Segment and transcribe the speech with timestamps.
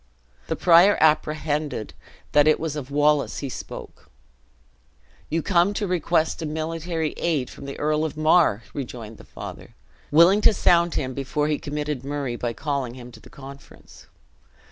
[0.47, 1.93] The prior apprehended
[2.31, 4.09] that it was of Wallace he spoke.
[5.29, 9.75] "You come to request a military aid from the Earl of Mar!" rejoined the father,
[10.09, 14.07] willing to sound him, before he committed Murray, by calling him to the conference.